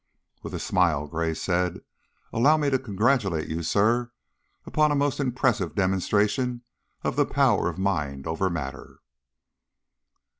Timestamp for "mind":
7.77-8.25